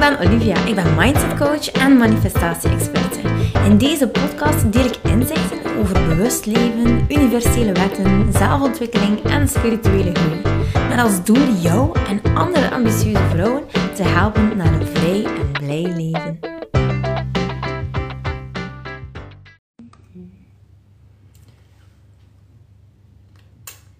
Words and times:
ben 0.00 0.18
Olivia. 0.18 0.64
Ik 0.66 0.74
ben 0.74 0.94
mindset 0.94 1.38
coach 1.38 1.70
en 1.70 1.96
manifestatie-experte. 1.96 3.20
In 3.64 3.78
deze 3.78 4.08
podcast 4.08 4.72
deel 4.72 4.84
ik 4.84 4.96
inzichten 5.02 5.76
over 5.78 6.08
bewust 6.08 6.46
leven, 6.46 7.04
universele 7.08 7.72
wetten, 7.72 8.32
zelfontwikkeling 8.32 9.22
en 9.22 9.48
spirituele 9.48 10.14
groei. 10.14 10.40
Met 10.88 10.98
als 10.98 11.24
doel 11.24 11.52
jou 11.52 11.98
en 12.08 12.34
andere 12.34 12.70
ambitieuze 12.70 13.28
vrouwen 13.30 13.64
te 13.94 14.02
helpen 14.02 14.56
naar 14.56 14.72
een 14.80 14.86
vrij 14.86 15.24
en 15.24 15.52
blij 15.52 15.82
leven. 15.82 16.38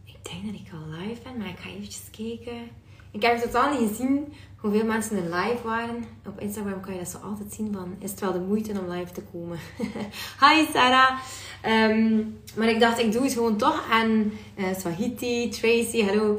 Ik 0.05 0.19
denk 0.23 0.45
dat 0.45 0.55
ik 0.55 0.71
al 0.73 0.99
live 0.99 1.21
ben, 1.23 1.39
maar 1.39 1.49
ik 1.49 1.59
ga 1.59 1.69
even 1.69 2.11
kijken. 2.11 2.89
Ik 3.13 3.23
heb 3.23 3.39
totaal 3.39 3.79
niet 3.79 3.89
gezien 3.89 4.33
hoeveel 4.57 4.85
mensen 4.85 5.17
er 5.17 5.37
live 5.37 5.63
waren. 5.65 6.05
Op 6.27 6.41
Instagram 6.41 6.81
kan 6.81 6.93
je 6.93 6.99
dat 6.99 7.09
zo 7.09 7.19
altijd 7.19 7.53
zien 7.53 7.73
van, 7.73 7.97
is 7.99 8.11
het 8.11 8.21
wel 8.21 8.33
de 8.33 8.39
moeite 8.39 8.81
om 8.81 8.91
live 8.91 9.13
te 9.13 9.23
komen? 9.33 9.59
Hi 10.43 10.67
Sarah! 10.73 11.19
Ehm, 11.63 12.23
maar 12.57 12.69
ik 12.69 12.81
dacht, 12.81 12.99
ik 12.99 13.13
doe 13.13 13.23
het 13.23 13.33
gewoon 13.33 13.57
toch. 13.57 13.85
En 13.91 14.33
uh, 14.57 14.67
Swahiti, 14.79 15.49
Tracy, 15.49 16.05
hallo. 16.05 16.39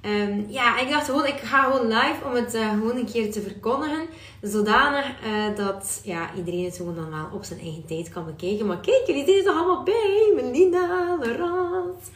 Ehm, 0.00 0.40
ja, 0.48 0.78
ik 0.78 0.88
dacht 0.88 1.06
gewoon, 1.06 1.26
ik 1.26 1.38
ga 1.38 1.62
gewoon 1.62 1.86
live 1.86 2.24
om 2.24 2.34
het 2.34 2.54
uh, 2.54 2.70
gewoon 2.70 2.96
een 2.96 3.10
keer 3.12 3.32
te 3.32 3.40
verkondigen. 3.40 4.06
Zodanig 4.40 5.06
uh, 5.06 5.56
dat 5.56 6.00
ja, 6.04 6.34
iedereen 6.36 6.64
het 6.64 6.76
gewoon 6.76 6.94
dan 6.94 7.10
wel 7.10 7.28
op 7.32 7.44
zijn 7.44 7.60
eigen 7.60 7.86
tijd 7.86 8.08
kan 8.08 8.24
bekijken. 8.24 8.66
Maar 8.66 8.80
kijk, 8.80 9.02
jullie 9.06 9.24
zijn 9.24 9.36
er 9.36 9.44
toch 9.44 9.56
allemaal 9.56 9.82
bij. 9.82 10.32
Melinda, 10.34 11.16
Laurent. 11.20 12.10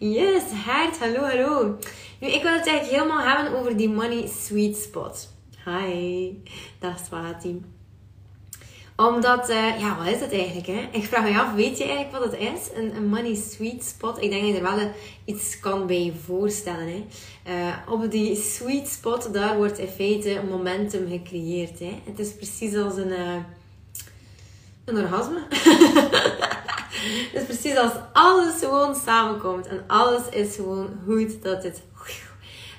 Yes, 0.00 0.52
hart, 0.64 0.98
hallo, 0.98 1.20
hallo. 1.20 1.76
Nu, 2.20 2.28
ik 2.28 2.42
wil 2.42 2.52
het 2.52 2.66
eigenlijk 2.66 3.02
helemaal 3.02 3.20
hebben 3.20 3.58
over 3.58 3.76
die 3.76 3.88
money 3.88 4.26
sweet 4.26 4.76
spot. 4.76 5.28
Hi, 5.64 6.32
dag 6.78 6.98
Swati. 7.06 7.62
Omdat, 8.96 9.50
uh, 9.50 9.80
ja, 9.80 9.96
wat 9.98 10.06
is 10.06 10.20
het 10.20 10.32
eigenlijk? 10.32 10.66
Hè? 10.66 10.88
Ik 10.92 11.04
vraag 11.04 11.22
me 11.22 11.40
af, 11.40 11.54
weet 11.54 11.78
je 11.78 11.84
eigenlijk 11.84 12.12
wat 12.12 12.32
het 12.32 12.40
is? 12.40 12.68
Een, 12.74 12.96
een 12.96 13.06
money 13.06 13.34
sweet 13.34 13.84
spot? 13.84 14.22
Ik 14.22 14.30
denk 14.30 14.42
dat 14.42 14.50
je 14.50 14.56
er 14.56 14.76
wel 14.76 14.90
iets 15.24 15.60
kan 15.60 15.86
bij 15.86 16.12
voorstellen. 16.24 16.86
Hè? 16.86 17.04
Uh, 17.52 17.76
op 17.88 18.10
die 18.10 18.36
sweet 18.36 18.88
spot, 18.88 19.32
daar 19.32 19.56
wordt 19.56 19.78
in 19.78 19.88
feite 19.88 20.40
momentum 20.48 21.08
gecreëerd. 21.08 21.78
Hè? 21.78 22.00
Het 22.04 22.18
is 22.18 22.34
precies 22.34 22.76
als 22.76 22.96
een, 22.96 23.12
een 24.84 24.96
orgasme. 24.96 25.40
Is 27.32 27.44
precies 27.50 27.76
als 27.76 27.92
alles 28.12 28.58
gewoon 28.58 28.94
samenkomt 28.94 29.66
en 29.66 29.84
alles 29.86 30.22
is 30.30 30.54
gewoon 30.54 30.88
goed 31.06 31.42
dat 31.42 31.62
het 31.62 31.82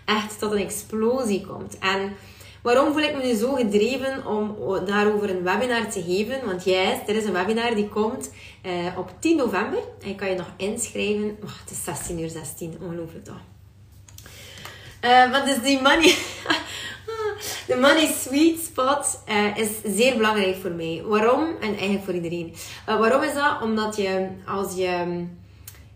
echt 0.06 0.40
tot 0.40 0.52
een 0.52 0.58
explosie 0.58 1.46
komt. 1.46 1.78
En 1.80 2.16
waarom 2.62 2.94
voel 2.94 3.02
ik 3.02 3.16
me 3.16 3.24
nu 3.24 3.34
zo 3.34 3.54
gedreven 3.54 4.26
om 4.26 4.56
daarover 4.86 5.30
een 5.30 5.44
webinar 5.44 5.88
te 5.88 6.04
geven? 6.04 6.46
Want 6.46 6.64
yes, 6.64 6.98
er 7.08 7.16
is 7.16 7.26
een 7.26 7.34
webinar 7.34 7.76
die 7.76 7.90
komt 7.90 8.32
uh, 8.66 8.98
op 8.98 9.14
10 9.20 9.38
november. 9.38 9.80
En 10.02 10.10
je 10.10 10.16
kan 10.16 10.30
je 10.30 10.36
nog 10.36 10.52
inschrijven. 10.58 11.38
Het 11.42 11.72
is 11.72 11.84
16 11.84 12.20
uur 12.20 12.30
16, 12.30 12.78
ongelooflijk 12.82 13.26
toch? 13.26 13.42
Uh, 15.02 15.32
want 15.32 15.46
dus 15.46 15.62
die 15.62 15.82
money... 15.82 16.16
de 17.68 17.76
money 17.76 18.08
sweet 18.08 18.60
spot 18.60 19.24
uh, 19.30 19.58
is 19.58 19.70
zeer 19.96 20.18
belangrijk 20.18 20.56
voor 20.56 20.72
mij. 20.72 21.02
Waarom? 21.06 21.44
En 21.62 21.70
eigenlijk 21.70 22.04
voor 22.04 22.14
iedereen. 22.14 22.54
Uh, 22.90 23.00
waarom 23.00 23.22
is 23.24 23.34
dat? 23.34 23.62
Omdat 23.62 23.96
je 23.96 24.28
als 24.46 24.76
je... 24.76 25.26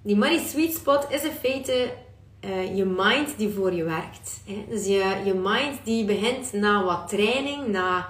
Die 0.01 0.15
money 0.15 0.39
sweet 0.47 0.73
spot 0.73 1.05
is 1.09 1.23
in 1.23 1.31
feite 1.41 1.91
uh, 2.45 2.75
je 2.75 2.85
mind 2.85 3.37
die 3.37 3.49
voor 3.49 3.73
je 3.73 3.83
werkt. 3.83 4.41
Hè? 4.45 4.65
Dus 4.69 4.85
je, 4.85 5.15
je 5.25 5.33
mind 5.33 5.79
die 5.83 6.05
begint 6.05 6.53
na 6.53 6.83
wat 6.83 7.07
training, 7.07 7.67
na 7.67 8.07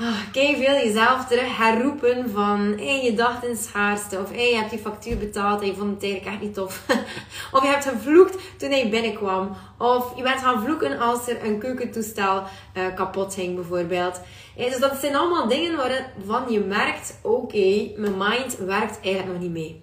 oh, 0.00 0.32
kijk 0.32 0.56
veel 0.56 0.86
jezelf 0.86 1.26
terug 1.26 1.56
herroepen 1.56 2.30
van 2.30 2.74
hey, 2.76 3.04
je 3.04 3.14
dacht 3.14 3.44
in 3.44 3.56
schaarste 3.56 4.18
of 4.18 4.30
hey, 4.30 4.48
je 4.48 4.56
hebt 4.56 4.70
die 4.70 4.78
factuur 4.78 5.18
betaald 5.18 5.60
en 5.60 5.66
je 5.66 5.74
vond 5.74 5.94
het 5.94 6.02
eigenlijk 6.02 6.32
echt 6.32 6.42
niet 6.42 6.54
tof. 6.54 6.84
of 7.52 7.62
je 7.62 7.68
hebt 7.68 7.84
gevloekt 7.84 8.58
toen 8.58 8.70
hij 8.70 8.88
binnenkwam. 8.88 9.56
Of 9.78 10.16
je 10.16 10.22
bent 10.22 10.40
gaan 10.40 10.62
vloeken 10.62 10.98
als 10.98 11.28
er 11.28 11.44
een 11.44 11.58
keukentoestel 11.58 12.42
uh, 12.76 12.94
kapot 12.94 13.34
ging 13.34 13.54
bijvoorbeeld. 13.54 14.20
dus 14.56 14.78
dat 14.78 14.96
zijn 15.00 15.16
allemaal 15.16 15.48
dingen 15.48 15.76
waarvan 15.76 16.52
je 16.52 16.60
merkt, 16.60 17.18
oké, 17.22 17.90
mijn 17.96 18.18
mind 18.18 18.56
werkt 18.56 19.00
eigenlijk 19.00 19.32
nog 19.32 19.42
niet 19.42 19.52
mee. 19.52 19.82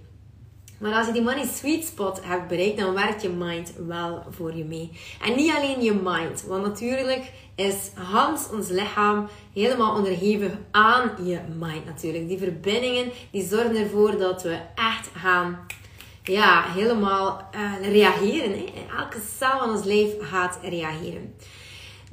Maar 0.81 0.93
als 0.93 1.07
je 1.07 1.13
die 1.13 1.21
money 1.21 1.45
sweet 1.45 1.85
spot 1.85 2.19
hebt 2.23 2.47
bereikt, 2.47 2.77
dan 2.77 2.93
werkt 2.93 3.21
je 3.21 3.29
mind 3.29 3.73
wel 3.87 4.23
voor 4.29 4.55
je 4.55 4.63
mee. 4.63 4.91
En 5.21 5.35
niet 5.35 5.51
alleen 5.55 5.81
je 5.81 5.93
mind, 5.93 6.43
want 6.47 6.63
natuurlijk 6.63 7.31
is 7.55 7.91
Hans, 7.95 8.49
ons 8.49 8.69
lichaam, 8.69 9.27
helemaal 9.53 9.95
onderhevig 9.95 10.51
aan 10.71 11.11
je 11.23 11.39
mind 11.59 11.85
natuurlijk. 11.85 12.27
Die 12.27 12.37
verbindingen, 12.37 13.11
die 13.31 13.43
zorgen 13.43 13.75
ervoor 13.75 14.17
dat 14.17 14.43
we 14.43 14.59
echt 14.75 15.09
gaan 15.17 15.59
ja, 16.23 16.63
helemaal 16.73 17.49
uh, 17.55 17.89
reageren. 17.91 18.51
Hè? 18.51 18.65
Elke 18.97 19.17
cel 19.37 19.59
van 19.59 19.69
ons 19.69 19.83
lijf 19.83 20.13
gaat 20.19 20.59
reageren. 20.61 21.35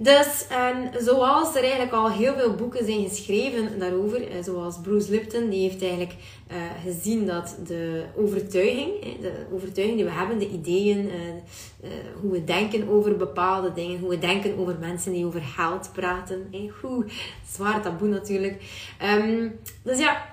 Dus 0.01 0.47
en 0.49 0.91
zoals 0.99 1.55
er 1.55 1.63
eigenlijk 1.63 1.93
al 1.93 2.11
heel 2.11 2.35
veel 2.35 2.55
boeken 2.55 2.85
zijn 2.85 3.09
geschreven 3.09 3.79
daarover, 3.79 4.29
eh, 4.29 4.43
zoals 4.43 4.81
Bruce 4.81 5.11
Lipton, 5.11 5.49
die 5.49 5.69
heeft 5.69 5.83
eigenlijk 5.83 6.15
uh, 6.53 6.57
gezien 6.85 7.27
dat 7.27 7.57
de 7.67 8.05
overtuiging, 8.17 8.93
de 9.21 9.33
overtuiging 9.53 9.97
die 9.97 10.07
we 10.07 10.13
hebben, 10.13 10.39
de 10.39 10.49
ideeën, 10.49 10.99
uh, 10.99 11.91
hoe 12.21 12.31
we 12.31 12.45
denken 12.45 12.89
over 12.89 13.17
bepaalde 13.17 13.73
dingen, 13.73 13.99
hoe 13.99 14.09
we 14.09 14.19
denken 14.19 14.59
over 14.59 14.77
mensen 14.81 15.13
die 15.13 15.27
over 15.27 15.43
geld 15.43 15.91
praten, 15.93 16.55
hoe 16.81 17.05
zwaar 17.51 17.83
taboe 17.83 18.09
natuurlijk. 18.09 18.63
Um, 19.03 19.59
dus 19.83 19.99
ja, 19.99 20.27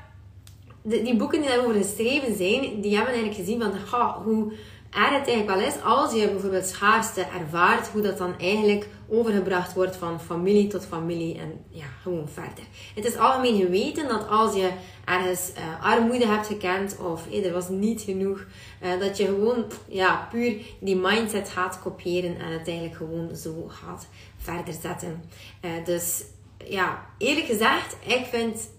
die 0.81 1.15
boeken 1.15 1.41
die 1.41 1.49
daarover 1.49 1.75
geschreven 1.75 2.35
zijn, 2.35 2.81
die 2.81 2.95
hebben 2.95 3.13
eigenlijk 3.13 3.35
gezien 3.35 3.61
van 3.61 3.71
ha, 3.71 4.21
hoe 4.23 4.53
er 4.95 5.11
het 5.11 5.27
eigenlijk 5.27 5.49
wel 5.49 5.67
is, 5.67 5.81
als 5.83 6.13
je 6.13 6.29
bijvoorbeeld 6.29 6.65
schaarste 6.65 7.21
ervaart, 7.21 7.87
hoe 7.87 8.01
dat 8.01 8.17
dan 8.17 8.39
eigenlijk 8.39 8.87
overgebracht 9.09 9.73
wordt 9.73 9.95
van 9.95 10.21
familie 10.21 10.67
tot 10.67 10.85
familie 10.85 11.39
en 11.39 11.65
ja, 11.69 11.85
gewoon 12.01 12.27
verder. 12.29 12.63
Het 12.95 13.05
is 13.05 13.15
algemeen 13.15 13.61
geweten 13.61 14.07
dat 14.07 14.27
als 14.27 14.55
je 14.55 14.69
ergens 15.05 15.51
uh, 15.57 15.85
armoede 15.85 16.27
hebt 16.27 16.47
gekend 16.47 16.97
of 16.97 17.25
hey, 17.29 17.45
er 17.45 17.53
was 17.53 17.69
niet 17.69 18.01
genoeg, 18.01 18.45
uh, 18.83 18.99
dat 18.99 19.17
je 19.17 19.25
gewoon 19.25 19.65
ja, 19.87 20.27
puur 20.31 20.55
die 20.79 20.95
mindset 20.95 21.49
gaat 21.49 21.79
kopiëren 21.79 22.39
en 22.39 22.51
het 22.51 22.67
eigenlijk 22.67 22.97
gewoon 22.97 23.35
zo 23.35 23.65
gaat 23.67 24.07
verder 24.37 24.73
zetten. 24.81 25.23
Uh, 25.61 25.71
dus 25.85 26.23
ja, 26.67 27.05
eerlijk 27.17 27.45
gezegd, 27.45 27.95
ik 28.05 28.25
vind 28.25 28.69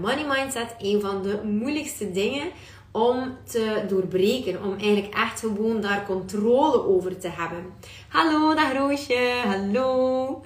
money 0.00 0.26
mindset 0.28 0.74
een 0.78 1.00
van 1.00 1.22
de 1.22 1.40
moeilijkste 1.44 2.10
dingen 2.10 2.50
om 2.94 3.36
te 3.44 3.84
doorbreken. 3.88 4.62
Om 4.62 4.78
eigenlijk 4.78 5.14
echt 5.14 5.40
gewoon 5.40 5.80
daar 5.80 6.04
controle 6.06 6.86
over 6.86 7.18
te 7.18 7.28
hebben. 7.28 7.64
Hallo, 8.08 8.54
dag 8.54 8.72
Roosje. 8.72 9.42
Hallo. 9.46 10.42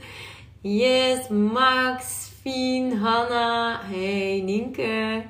Yes, 0.61 1.29
Max, 1.29 2.31
Fien, 2.41 2.93
Hanna. 2.93 3.81
Hey, 3.83 4.41
Nienke. 4.45 5.23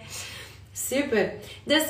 Super. 0.72 1.32
Dus 1.64 1.84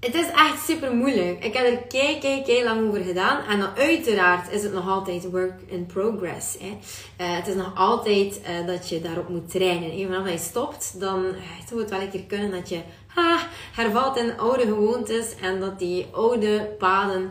het 0.00 0.14
is 0.14 0.30
echt 0.30 0.64
super 0.64 0.94
moeilijk. 0.94 1.44
Ik 1.44 1.54
heb 1.54 1.66
er 1.66 1.78
kei, 1.78 2.18
kei, 2.18 2.42
kei 2.42 2.64
lang 2.64 2.88
over 2.88 3.04
gedaan. 3.04 3.44
En 3.44 3.74
uiteraard 3.74 4.52
is 4.52 4.62
het 4.62 4.72
nog 4.72 4.88
altijd 4.88 5.30
work 5.30 5.60
in 5.66 5.86
progress. 5.86 6.56
Hè. 6.58 6.68
Uh, 6.68 7.36
het 7.36 7.46
is 7.46 7.54
nog 7.54 7.72
altijd 7.74 8.40
uh, 8.40 8.66
dat 8.66 8.88
je 8.88 9.00
daarop 9.00 9.28
moet 9.28 9.50
trainen. 9.50 9.90
Even 9.90 10.14
vanaf 10.14 10.30
je 10.30 10.38
stopt, 10.38 11.00
dan 11.00 11.34
zou 11.68 11.80
het 11.80 11.90
wel 11.90 12.00
een 12.00 12.10
keer 12.10 12.24
kunnen 12.24 12.50
dat 12.50 12.68
je 12.68 12.80
ha, 13.06 13.38
hervalt 13.72 14.16
in 14.16 14.38
oude 14.38 14.62
gewoontes. 14.62 15.34
En 15.40 15.60
dat 15.60 15.78
die 15.78 16.06
oude 16.12 16.74
paden 16.78 17.30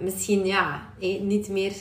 misschien 0.00 0.46
ja, 0.46 0.92
niet 1.20 1.48
meer 1.48 1.72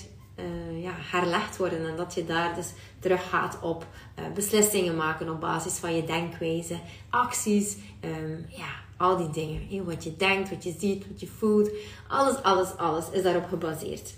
ja, 0.81 0.91
herlegd 0.95 1.57
worden. 1.57 1.89
En 1.89 1.95
dat 1.95 2.13
je 2.13 2.25
daar 2.25 2.55
dus 2.55 2.67
terug 2.99 3.29
gaat 3.29 3.59
op 3.61 3.85
beslissingen 4.33 4.95
maken 4.95 5.29
op 5.29 5.39
basis 5.39 5.73
van 5.73 5.95
je 5.95 6.03
denkwijze, 6.03 6.79
acties. 7.09 7.77
Um, 8.05 8.45
ja, 8.49 8.87
al 8.99 9.17
die 9.17 9.29
dingen. 9.29 9.85
Wat 9.85 10.03
je 10.03 10.15
denkt, 10.17 10.49
wat 10.49 10.63
je 10.63 10.75
ziet, 10.79 11.07
wat 11.07 11.19
je 11.19 11.27
voelt. 11.37 11.69
Alles, 12.07 12.43
alles, 12.43 12.67
alles 12.77 13.05
is 13.11 13.23
daarop 13.23 13.45
gebaseerd. 13.49 14.13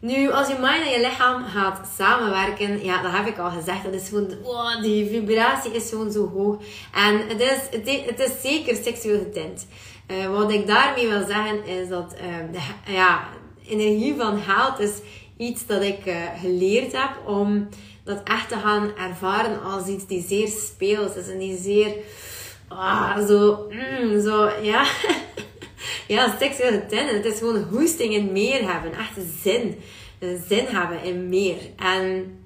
Nu, 0.00 0.30
als 0.30 0.48
je 0.48 0.54
mind 0.60 0.84
en 0.84 0.90
je 0.90 1.00
lichaam 1.00 1.44
gaat 1.44 1.88
samenwerken, 1.96 2.84
ja, 2.84 3.02
dat 3.02 3.12
heb 3.12 3.26
ik 3.26 3.38
al 3.38 3.50
gezegd, 3.50 3.84
dat 3.84 3.92
is 3.92 4.08
gewoon, 4.08 4.28
wow, 4.42 4.82
die 4.82 5.08
vibratie 5.08 5.72
is 5.72 5.88
gewoon 5.88 6.12
zo 6.12 6.28
hoog. 6.28 6.62
En 6.94 7.28
het 7.28 7.40
is, 7.40 7.58
het 8.06 8.20
is, 8.20 8.40
zeker 8.42 8.76
seksueel 8.76 9.18
getint. 9.18 9.66
Uh, 10.10 10.36
wat 10.36 10.50
ik 10.50 10.66
daarmee 10.66 11.08
wil 11.08 11.26
zeggen, 11.26 11.64
is 11.64 11.88
dat 11.88 12.14
uh, 12.14 12.52
de 12.52 12.92
ja, 12.92 13.28
energie 13.66 14.14
van 14.16 14.40
geld 14.40 14.78
is 14.78 14.92
iets 15.36 15.66
dat 15.66 15.82
ik 15.82 16.06
uh, 16.06 16.14
geleerd 16.40 16.92
heb 16.92 17.10
om 17.26 17.68
dat 18.04 18.20
echt 18.24 18.48
te 18.48 18.56
gaan 18.56 18.96
ervaren 18.96 19.62
als 19.62 19.86
iets 19.86 20.06
die 20.06 20.24
zeer 20.28 20.48
speels 20.48 21.14
is 21.14 21.28
en 21.28 21.38
die 21.38 21.58
zeer 21.58 21.94
ah, 22.68 23.26
zo, 23.26 23.68
mm, 23.70 24.20
zo, 24.20 24.50
ja. 24.62 24.86
ja, 26.14 26.36
seksueel 26.38 26.80
getint. 26.80 27.10
Het 27.10 27.24
is 27.24 27.38
gewoon 27.38 27.62
hoesting 27.62 28.14
en 28.14 28.32
meer 28.32 28.72
hebben. 28.72 28.92
Echt 28.92 29.18
zin. 29.42 29.80
Zin 30.48 30.66
hebben 30.66 31.02
in 31.02 31.28
meer. 31.28 31.56
En 31.76 32.38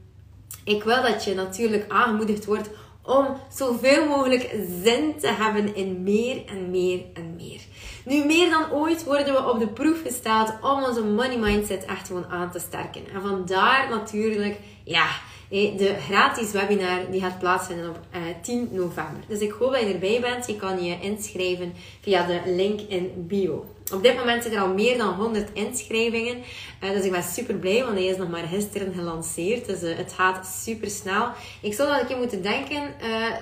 ik 0.64 0.84
wil 0.84 1.02
dat 1.02 1.24
je 1.24 1.34
natuurlijk 1.34 1.84
aangemoedigd 1.88 2.44
wordt 2.44 2.70
om 3.02 3.26
zoveel 3.54 4.06
mogelijk 4.06 4.54
zin 4.82 5.18
te 5.18 5.28
hebben 5.28 5.74
in 5.74 6.02
meer 6.02 6.42
en 6.46 6.70
meer 6.70 7.00
en 7.14 7.34
meer. 7.36 7.60
Nu, 8.04 8.24
meer 8.24 8.50
dan 8.50 8.72
ooit 8.72 9.04
worden 9.04 9.34
we 9.34 9.50
op 9.50 9.58
de 9.58 9.68
proef 9.68 10.02
gesteld 10.02 10.52
om 10.60 10.82
onze 10.82 11.04
money 11.04 11.38
mindset 11.38 11.84
echt 11.84 12.06
gewoon 12.06 12.26
aan 12.26 12.50
te 12.50 12.58
sterken. 12.58 13.02
En 13.14 13.22
vandaar 13.22 13.88
natuurlijk, 13.90 14.58
ja, 14.84 15.06
de 15.52 15.96
gratis 16.08 16.52
webinar 16.52 17.10
die 17.10 17.20
gaat 17.20 17.38
plaatsvinden 17.38 17.88
op 17.88 17.98
10 18.42 18.68
eh, 18.70 18.78
november. 18.78 19.22
Dus 19.28 19.40
ik 19.40 19.50
hoop 19.50 19.72
dat 19.72 19.80
je 19.80 19.92
erbij 19.92 20.20
bent. 20.20 20.46
Je 20.46 20.56
kan 20.56 20.84
je 20.84 21.00
inschrijven 21.00 21.72
via 22.00 22.26
de 22.26 22.40
link 22.46 22.80
in 22.80 23.12
bio. 23.16 23.64
Op 23.92 24.02
dit 24.02 24.16
moment 24.16 24.42
zitten 24.42 24.60
er 24.60 24.66
al 24.66 24.74
meer 24.74 24.98
dan 24.98 25.14
100 25.14 25.48
inschrijvingen. 25.52 26.36
Uh, 26.82 26.90
dus 26.90 27.04
ik 27.04 27.10
ben 27.10 27.22
super 27.22 27.54
blij, 27.54 27.84
want 27.84 27.98
hij 27.98 28.06
is 28.06 28.16
nog 28.16 28.30
maar 28.30 28.46
gisteren 28.46 28.94
gelanceerd. 28.94 29.66
Dus 29.66 29.80
het 29.80 30.12
gaat 30.12 30.46
super 30.46 30.90
snel. 30.90 31.28
Ik 31.60 31.74
zou 31.74 31.88
dat 31.88 32.00
een 32.00 32.06
keer 32.06 32.16
moeten 32.16 32.42
denken 32.42 32.82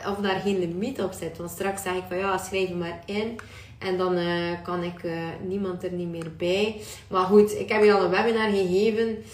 of 0.09 0.17
daar 0.17 0.41
geen 0.41 0.59
limiet 0.59 1.03
op 1.03 1.12
zit. 1.12 1.39
Want 1.39 1.51
straks 1.51 1.83
zeg 1.83 1.95
ik 1.95 2.03
van 2.09 2.19
ja, 2.19 2.39
schrijf 2.39 2.71
maar 2.71 3.03
in. 3.07 3.39
En 3.81 3.97
dan 3.97 4.19
kan 4.62 4.82
ik 4.82 5.00
niemand 5.47 5.85
er 5.85 5.93
niet 5.93 6.09
meer 6.09 6.32
bij. 6.37 6.81
Maar 7.09 7.25
goed, 7.25 7.59
ik 7.59 7.69
heb 7.69 7.85
je 7.85 7.93
al 7.93 8.05
een 8.05 8.11
webinar 8.11 8.50
gegeven. 8.50 9.25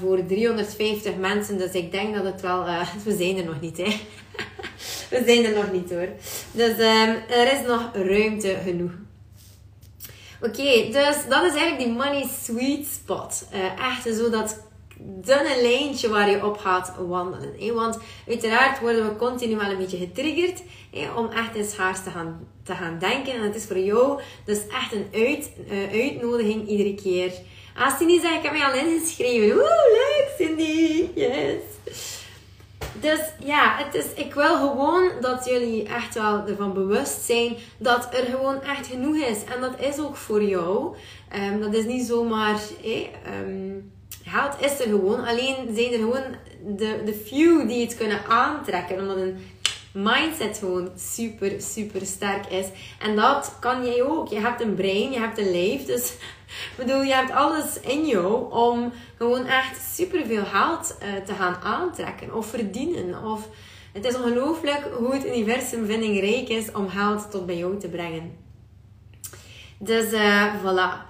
voor 0.00 0.26
350 0.26 1.16
mensen. 1.16 1.58
Dus 1.58 1.72
ik 1.72 1.90
denk 1.92 2.14
dat 2.14 2.24
het 2.24 2.40
wel. 2.40 2.64
we 3.04 3.16
zijn 3.16 3.36
er 3.36 3.44
nog 3.44 3.60
niet, 3.60 3.76
hè? 3.76 3.84
we 5.16 5.22
zijn 5.26 5.44
er 5.44 5.54
nog 5.54 5.72
niet 5.72 5.90
hoor. 5.90 6.08
Dus 6.52 6.70
um, 6.70 7.16
er 7.28 7.52
is 7.52 7.66
nog 7.66 7.90
ruimte 7.92 8.56
genoeg. 8.64 8.92
Oké, 10.42 10.88
dus 10.92 11.16
dat 11.28 11.44
is 11.44 11.54
eigenlijk 11.54 11.78
die 11.78 11.92
money 11.92 12.28
sweet 12.42 12.86
spot. 12.86 13.48
Echt 13.78 14.16
zo 14.16 14.30
dat 14.30 14.66
dunne 15.00 15.62
lijntje 15.62 16.08
waar 16.08 16.30
je 16.30 16.46
op 16.46 16.58
gaat 16.58 16.92
wandelen. 17.08 17.54
Hè? 17.58 17.72
Want 17.72 17.98
uiteraard 18.28 18.80
worden 18.80 19.08
we 19.08 19.16
continu 19.16 19.56
wel 19.56 19.70
een 19.70 19.78
beetje 19.78 19.96
getriggerd 19.96 20.62
hè, 20.92 21.10
om 21.10 21.28
echt 21.30 21.54
eens 21.54 21.70
schaars 21.70 22.02
te 22.02 22.10
gaan, 22.10 22.46
te 22.68 22.74
gaan 22.74 22.98
denken. 22.98 23.32
En 23.32 23.42
het 23.42 23.54
is 23.54 23.64
voor 23.64 23.78
jou 23.78 24.20
dus 24.44 24.58
echt 24.66 24.92
een 24.92 25.06
uit, 25.12 25.50
uh, 25.70 26.02
uitnodiging 26.02 26.68
iedere 26.68 26.94
keer. 26.94 27.32
Als 27.76 27.96
Cindy 27.96 28.20
zegt, 28.20 28.36
ik 28.36 28.42
heb 28.42 28.52
mij 28.52 28.64
al 28.64 28.74
ingeschreven. 28.74 29.56
Oeh, 29.56 29.84
leuk 29.92 30.28
Cindy! 30.38 31.08
Yes! 31.14 31.62
Dus 33.00 33.20
ja, 33.44 33.76
het 33.76 33.94
is, 33.94 34.04
ik 34.14 34.34
wil 34.34 34.56
gewoon 34.56 35.10
dat 35.20 35.44
jullie 35.44 35.82
echt 35.82 36.14
wel 36.14 36.46
ervan 36.46 36.72
bewust 36.72 37.24
zijn 37.24 37.56
dat 37.76 38.08
er 38.14 38.24
gewoon 38.24 38.62
echt 38.62 38.86
genoeg 38.86 39.16
is. 39.16 39.44
En 39.54 39.60
dat 39.60 39.80
is 39.80 39.98
ook 39.98 40.16
voor 40.16 40.42
jou. 40.42 40.96
Um, 41.52 41.60
dat 41.60 41.74
is 41.74 41.84
niet 41.84 42.06
zomaar. 42.06 42.60
Hey, 42.82 43.10
um, 43.42 43.92
geld 44.24 44.54
is 44.60 44.80
er 44.80 44.88
gewoon. 44.88 45.26
Alleen 45.26 45.56
zijn 45.74 45.92
er 45.92 45.98
gewoon 45.98 46.24
de, 46.76 47.02
de 47.04 47.14
few 47.26 47.68
die 47.68 47.84
het 47.84 47.96
kunnen 47.96 48.24
aantrekken. 48.28 48.98
Omdat 48.98 49.16
een 49.16 49.38
mindset 49.92 50.58
gewoon 50.58 50.90
super, 50.96 51.60
super 51.60 52.06
sterk 52.06 52.46
is. 52.46 52.66
En 52.98 53.16
dat 53.16 53.56
kan 53.60 53.84
jij 53.84 54.02
ook. 54.02 54.28
Je 54.28 54.40
hebt 54.40 54.60
een 54.60 54.74
brein, 54.74 55.12
je 55.12 55.18
hebt 55.18 55.38
een 55.38 55.50
lijf. 55.50 55.84
Dus 55.84 56.12
bedoel, 56.76 57.02
je 57.02 57.14
hebt 57.14 57.30
alles 57.30 57.80
in 57.80 58.06
jou 58.06 58.52
om 58.52 58.92
gewoon 59.16 59.46
echt 59.46 59.94
super 59.94 60.26
veel 60.26 60.44
geld 60.44 60.96
uh, 61.02 61.24
te 61.24 61.32
gaan 61.32 61.56
aantrekken 61.62 62.34
of 62.34 62.46
verdienen. 62.46 63.24
Of 63.24 63.48
het 63.92 64.04
is 64.04 64.16
ongelooflijk 64.16 64.88
hoe 64.96 65.14
het 65.14 65.26
universum 65.26 65.86
vindingrijk 65.86 66.48
is 66.48 66.72
om 66.72 66.88
geld 66.88 67.30
tot 67.30 67.46
bij 67.46 67.56
jou 67.56 67.78
te 67.78 67.88
brengen. 67.88 68.36
Dus 69.78 70.12
uh, 70.12 70.54
voilà. 70.54 71.06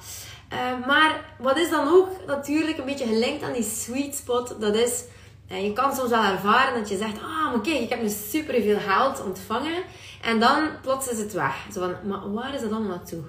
Uh, 0.53 0.87
maar 0.87 1.25
wat 1.39 1.59
is 1.59 1.71
dan 1.71 1.89
ook 1.89 2.09
natuurlijk 2.27 2.79
een 2.79 2.85
beetje 2.85 3.07
gelinkt 3.07 3.43
aan 3.43 3.53
die 3.53 3.63
sweet 3.63 4.15
spot? 4.15 4.57
Dat 4.61 4.75
is 4.75 5.05
en 5.49 5.65
je 5.65 5.73
kan 5.73 5.95
soms 5.95 6.11
wel 6.11 6.23
ervaren 6.23 6.81
dat 6.81 6.89
je 6.89 6.97
zegt, 6.97 7.19
ah, 7.23 7.63
kijk, 7.63 7.81
ik 7.81 7.89
heb 7.89 8.03
nu 8.03 8.09
super 8.09 8.63
veel 8.63 8.79
geld 8.79 9.25
ontvangen. 9.25 9.83
En 10.23 10.41
dan 10.41 10.69
plots 10.83 11.09
is 11.09 11.19
het 11.19 11.33
weg. 11.33 11.67
Zo 11.73 11.81
van, 11.81 12.09
maar 12.09 12.33
waar 12.33 12.55
is 12.55 12.61
dat 12.61 12.71
allemaal 12.71 12.97
naartoe? 12.97 13.23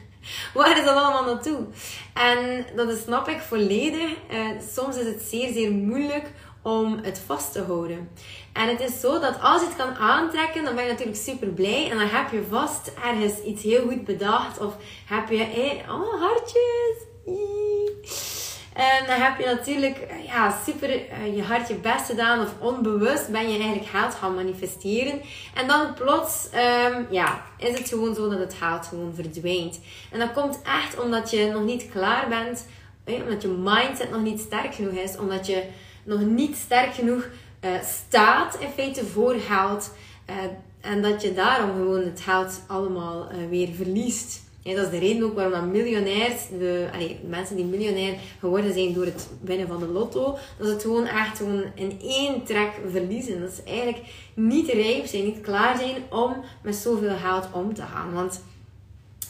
waar 0.54 0.78
is 0.78 0.84
dat 0.84 0.96
allemaal 0.96 1.24
naartoe? 1.24 1.64
En 2.14 2.66
dat 2.76 2.98
snap 2.98 3.28
ik 3.28 3.40
volledig. 3.40 4.10
Uh, 4.32 4.48
soms 4.74 4.96
is 4.96 5.06
het 5.06 5.22
zeer, 5.22 5.52
zeer 5.52 5.70
moeilijk 5.70 6.32
om 6.62 6.98
het 7.02 7.22
vast 7.26 7.52
te 7.52 7.62
houden. 7.62 8.08
En 8.52 8.68
het 8.68 8.80
is 8.80 9.00
zo 9.00 9.20
dat 9.20 9.40
als 9.40 9.60
je 9.60 9.66
het 9.66 9.76
kan 9.76 9.94
aantrekken, 9.94 10.64
dan 10.64 10.74
ben 10.74 10.84
je 10.84 10.90
natuurlijk 10.90 11.18
super 11.18 11.48
blij. 11.48 11.90
En 11.90 11.98
dan 11.98 12.08
heb 12.08 12.30
je 12.30 12.44
vast 12.50 12.92
ergens 13.04 13.42
iets 13.42 13.62
heel 13.62 13.88
goed 13.88 14.04
bedacht. 14.04 14.58
Of 14.58 14.76
heb 15.06 15.28
je, 15.28 15.36
hey, 15.36 15.84
oh, 15.88 16.22
hartjes. 16.22 18.35
En 18.76 19.06
dan 19.06 19.20
heb 19.20 19.38
je 19.38 19.44
natuurlijk 19.44 19.96
eh, 19.96 20.24
ja, 20.24 20.58
super 20.66 20.90
uh, 20.90 21.36
je 21.36 21.42
hart 21.42 21.68
je 21.68 21.74
best 21.74 22.06
gedaan 22.06 22.40
of 22.40 22.54
onbewust 22.58 23.30
ben 23.30 23.48
je 23.48 23.58
eigenlijk 23.58 23.86
geld 23.86 24.14
gaan 24.14 24.34
manifesteren. 24.34 25.20
En 25.54 25.66
dan 25.66 25.94
plots 25.94 26.48
um, 26.54 27.06
ja, 27.10 27.42
is 27.58 27.78
het 27.78 27.88
gewoon 27.88 28.14
zo 28.14 28.28
dat 28.28 28.38
het 28.38 28.54
geld 28.54 28.86
gewoon 28.86 29.14
verdwijnt. 29.14 29.80
En 30.12 30.18
dat 30.18 30.32
komt 30.32 30.62
echt 30.62 31.00
omdat 31.00 31.30
je 31.30 31.50
nog 31.52 31.64
niet 31.64 31.88
klaar 31.90 32.28
bent, 32.28 32.66
eh, 33.04 33.22
omdat 33.22 33.42
je 33.42 33.48
mindset 33.48 34.10
nog 34.10 34.22
niet 34.22 34.40
sterk 34.40 34.74
genoeg 34.74 34.92
is, 34.92 35.16
omdat 35.16 35.46
je 35.46 35.62
nog 36.04 36.20
niet 36.20 36.56
sterk 36.56 36.94
genoeg 36.94 37.28
uh, 37.60 37.70
staat 37.82 38.56
in 38.60 38.68
feite 38.68 39.06
voor 39.06 39.34
geld. 39.34 39.90
En 40.80 41.02
dat 41.02 41.22
je 41.22 41.34
daarom 41.34 41.70
gewoon 41.70 42.04
het 42.04 42.20
geld 42.20 42.62
allemaal 42.66 43.28
weer 43.48 43.68
verliest. 43.74 44.44
Ja, 44.66 44.74
dat 44.74 44.84
is 44.84 44.90
de 44.90 45.06
reden 45.06 45.22
ook 45.24 45.34
waarom 45.34 45.52
dat 45.52 45.66
miljonairs, 45.66 46.48
de, 46.58 46.88
mensen 47.28 47.56
die 47.56 47.64
miljonair 47.64 48.14
geworden 48.38 48.72
zijn 48.72 48.92
door 48.92 49.04
het 49.04 49.28
winnen 49.40 49.68
van 49.68 49.78
de 49.78 49.86
lotto, 49.86 50.38
dat 50.58 50.66
ze 50.66 50.72
het 50.72 50.82
gewoon 50.82 51.06
echt 51.06 51.36
gewoon 51.36 51.64
in 51.74 51.98
één 52.02 52.44
trek 52.44 52.70
verliezen. 52.90 53.40
Dat 53.40 53.52
ze 53.52 53.62
eigenlijk 53.62 53.98
niet 54.34 54.68
rijp 54.68 55.06
zijn, 55.06 55.24
niet 55.24 55.40
klaar 55.40 55.76
zijn 55.76 55.96
om 56.10 56.44
met 56.62 56.74
zoveel 56.74 57.16
geld 57.16 57.48
om 57.52 57.74
te 57.74 57.82
gaan. 57.82 58.12
Want 58.12 58.42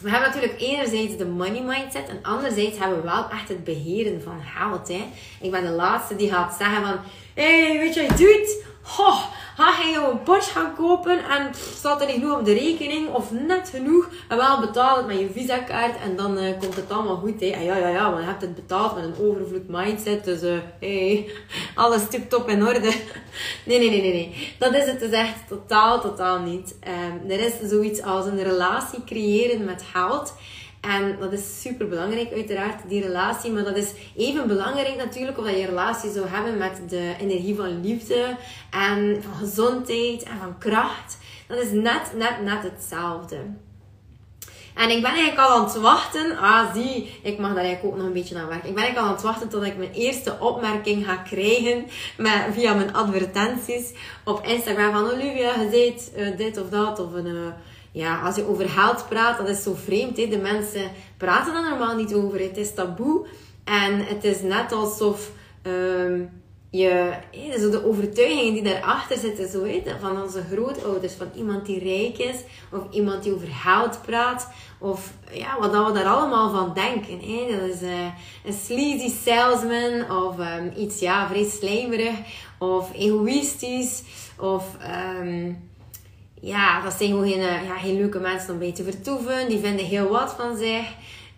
we 0.01 0.11
hebben 0.11 0.29
natuurlijk 0.29 0.61
enerzijds 0.61 1.17
de 1.17 1.27
money 1.27 1.63
mindset 1.63 2.09
en 2.09 2.19
anderzijds 2.23 2.79
hebben 2.79 2.97
we 2.97 3.05
wel 3.05 3.31
echt 3.31 3.49
het 3.49 3.65
beheren 3.65 4.23
van 4.23 4.41
geld. 4.57 4.89
Hè. 4.89 5.05
Ik 5.41 5.51
ben 5.51 5.65
de 5.65 5.71
laatste 5.71 6.17
die 6.17 6.31
gaat 6.31 6.57
zeggen 6.59 6.83
van, 6.83 6.97
hey, 7.35 7.79
weet 7.79 7.95
je 7.95 8.07
wat 8.07 8.19
je 8.19 8.25
doet? 8.25 8.65
Oh, 8.99 9.25
ga 9.57 9.89
je 9.89 10.09
een 10.11 10.23
Porsche 10.23 10.53
gaan 10.53 10.75
kopen 10.75 11.25
en 11.25 11.51
staat 11.55 12.01
er 12.01 12.07
niet 12.07 12.17
genoeg 12.17 12.39
op 12.39 12.45
de 12.45 12.53
rekening 12.53 13.09
of 13.15 13.31
net 13.31 13.69
genoeg 13.69 14.09
en 14.29 14.37
wel 14.37 14.61
betaal 14.61 14.97
het 14.97 15.07
met 15.07 15.19
je 15.19 15.31
visa 15.33 15.59
kaart 15.59 16.01
en 16.01 16.17
dan 16.17 16.39
uh, 16.39 16.59
komt 16.59 16.77
het 16.77 16.91
allemaal 16.91 17.17
goed. 17.17 17.41
Hè. 17.41 17.47
En 17.47 17.63
ja, 17.63 17.77
ja, 17.77 17.89
ja, 17.89 18.11
want 18.11 18.23
je 18.23 18.29
hebt 18.29 18.41
het 18.41 18.55
betaald 18.55 18.95
met 18.95 19.05
een 19.05 19.27
overvloed 19.27 19.69
mindset, 19.69 20.25
dus 20.25 20.43
uh, 20.43 20.59
hey, 20.81 21.31
alles 21.75 22.09
tip-top 22.09 22.49
in 22.49 22.67
orde. 22.67 22.81
nee, 23.67 23.79
nee, 23.79 23.91
nee, 23.91 24.01
nee, 24.01 24.13
nee. 24.13 24.55
Dat 24.59 24.75
is 24.75 24.87
het 24.87 25.01
dus 25.01 25.11
echt 25.11 25.49
totaal, 25.49 26.01
totaal 26.01 26.39
niet. 26.39 26.75
Um, 26.89 27.31
er 27.31 27.41
is 27.41 27.71
zoiets 27.71 28.03
als 28.03 28.27
een 28.27 28.43
relatie 28.43 29.05
creëren 29.05 29.65
met 29.65 29.85
geld. 29.93 30.35
En 30.87 31.17
dat 31.21 31.33
is 31.33 31.61
super 31.61 31.89
belangrijk, 31.89 32.33
uiteraard, 32.33 32.89
die 32.89 33.03
relatie. 33.03 33.53
Maar 33.53 33.65
dat 33.65 33.77
is 33.77 33.93
even 34.17 34.47
belangrijk 34.47 34.97
natuurlijk, 34.97 35.39
of 35.39 35.45
dat 35.45 35.59
je 35.59 35.67
relatie 35.67 36.11
zou 36.11 36.27
hebben 36.29 36.59
met 36.59 36.81
de 36.89 37.15
energie 37.21 37.55
van 37.55 37.81
liefde 37.81 38.37
en 38.71 39.23
van 39.23 39.35
gezondheid 39.35 40.23
en 40.23 40.39
van 40.41 40.59
kracht. 40.59 41.19
Dat 41.49 41.59
is 41.59 41.71
net, 41.71 42.13
net, 42.15 42.43
net 42.43 42.63
hetzelfde. 42.63 43.37
En 44.75 44.91
ik 44.91 45.03
ben 45.03 45.11
eigenlijk 45.11 45.49
al 45.49 45.57
aan 45.57 45.65
het 45.65 45.81
wachten. 45.81 46.39
Ah, 46.39 46.75
zie, 46.75 47.19
ik 47.23 47.39
mag 47.39 47.55
daar 47.55 47.65
eigenlijk 47.65 47.95
ook 47.95 47.97
nog 47.97 48.07
een 48.07 48.13
beetje 48.13 48.39
aan 48.39 48.49
werken. 48.49 48.69
Ik 48.69 48.75
ben 48.75 48.85
eigenlijk 48.85 48.99
al 48.99 49.05
aan 49.05 49.23
het 49.23 49.23
wachten 49.23 49.49
tot 49.49 49.63
ik 49.65 49.77
mijn 49.77 49.93
eerste 49.93 50.37
opmerking 50.41 51.05
ga 51.05 51.17
krijgen 51.17 51.87
via 52.53 52.75
mijn 52.75 52.95
advertenties 52.95 53.93
op 54.25 54.47
Instagram. 54.47 54.93
Van 54.93 55.11
Olivia, 55.11 55.61
je 55.61 55.69
ziet 55.73 56.13
uh, 56.17 56.37
dit 56.37 56.61
of 56.61 56.69
dat. 56.69 56.99
Of 56.99 57.13
een, 57.13 57.27
uh, 57.27 57.47
ja, 57.97 58.21
als 58.21 58.37
je 58.37 58.49
over 58.49 58.69
geld 58.69 59.09
praat, 59.09 59.39
dat 59.39 59.49
is 59.49 59.63
zo 59.63 59.75
vreemd. 59.75 60.17
Hè? 60.17 60.29
De 60.29 60.39
mensen 60.39 60.91
praten 61.17 61.55
er 61.55 61.71
normaal 61.71 61.97
niet 61.97 62.15
over. 62.15 62.41
Het 62.41 62.57
is 62.57 62.75
taboe. 62.75 63.27
En 63.65 64.07
het 64.07 64.25
is 64.25 64.41
net 64.41 64.73
alsof 64.73 65.31
um, 65.63 66.31
je, 66.71 67.13
zo 67.59 67.71
de 67.71 67.87
overtuigingen 67.87 68.53
die 68.53 68.63
daarachter 68.63 69.19
zitten, 69.19 69.49
zo 69.49 69.67
van 70.01 70.23
onze 70.23 70.43
grootouders, 70.53 71.13
van 71.13 71.31
iemand 71.35 71.67
die 71.67 71.79
rijk 71.79 72.19
is, 72.19 72.37
of 72.73 72.81
iemand 72.91 73.23
die 73.23 73.35
over 73.35 73.49
geld 73.49 74.01
praat, 74.03 74.49
of 74.79 75.13
ja, 75.33 75.59
wat 75.59 75.87
we 75.87 75.93
daar 75.93 76.15
allemaal 76.15 76.51
van 76.51 76.75
denken. 76.75 77.19
Dat 77.59 77.69
is 77.69 77.83
uh, 77.83 78.07
een 78.45 78.53
sleazy 78.53 79.09
salesman, 79.09 80.17
of 80.17 80.39
um, 80.39 80.73
iets 80.77 80.99
ja, 80.99 81.29
vrij 81.29 81.45
slijmerig, 81.45 82.17
of 82.59 82.95
egoïstisch, 82.95 84.03
of 84.39 84.77
um, 85.21 85.66
ja, 86.47 86.81
dat 86.81 86.93
zijn 86.93 87.11
gewoon 87.11 87.29
geen, 87.29 87.41
eh, 87.41 87.67
ja, 87.67 87.77
geen 87.79 87.97
leuke 87.97 88.19
mensen 88.19 88.53
om 88.53 88.59
bij 88.59 88.73
te 88.73 88.85
vertoeven. 88.85 89.49
Die 89.49 89.59
vinden 89.59 89.87
heel 89.87 90.09
wat 90.09 90.35
van 90.39 90.57
zich, 90.57 90.87